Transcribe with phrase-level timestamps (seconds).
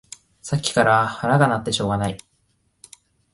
[0.41, 2.17] さっきから腹が鳴ってしょうがない